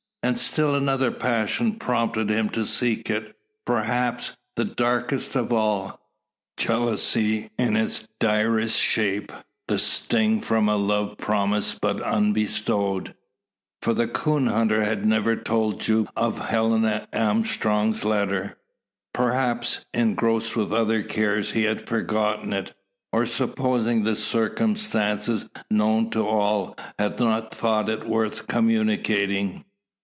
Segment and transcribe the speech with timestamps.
[0.23, 5.99] And still another passion prompted him to seek it perhaps the darkest of all,
[6.57, 9.31] jealousy in its direst shape,
[9.67, 13.15] the sting from a love promised but unbestowed.
[13.81, 18.59] For the coon hunter had never told Jupe of Helen Armstrong's letter.
[19.15, 22.73] Perhaps, engrossed with other cares, he had forgotten it;
[23.11, 29.65] or, supposing the circumstance known to all, had not thought it worth communicating.